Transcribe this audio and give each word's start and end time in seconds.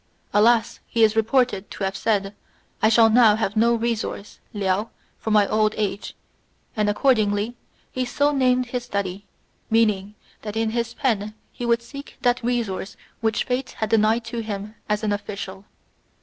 "Alas!" 0.33 0.79
he 0.87 1.03
is 1.03 1.15
reported 1.15 1.69
to 1.69 1.83
have 1.83 1.95
said, 1.95 2.33
"I 2.81 2.89
shall 2.89 3.11
now 3.11 3.35
have 3.35 3.55
no 3.55 3.75
resource 3.75 4.39
(Liao) 4.51 4.89
for 5.19 5.29
my 5.29 5.47
old 5.47 5.75
age;" 5.77 6.15
and 6.75 6.89
accordingly 6.89 7.55
he 7.91 8.03
so 8.03 8.31
named 8.31 8.65
his 8.65 8.83
study, 8.83 9.27
meaning 9.69 10.15
that 10.41 10.57
in 10.57 10.71
his 10.71 10.95
pen 10.95 11.35
he 11.51 11.67
would 11.67 11.83
seek 11.83 12.17
that 12.23 12.41
resource 12.43 12.97
which 13.19 13.43
fate 13.43 13.73
had 13.73 13.91
denied 13.91 14.25
to 14.25 14.39
him 14.39 14.73
as 14.89 15.03
an 15.03 15.11
official. 15.13 15.65